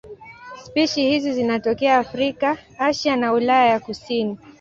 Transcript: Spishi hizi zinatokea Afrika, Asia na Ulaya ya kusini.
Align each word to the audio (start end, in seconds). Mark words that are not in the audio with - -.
Spishi 0.63 1.01
hizi 1.09 1.33
zinatokea 1.33 1.97
Afrika, 1.97 2.57
Asia 2.79 3.15
na 3.15 3.33
Ulaya 3.33 3.67
ya 3.69 3.79
kusini. 3.79 4.37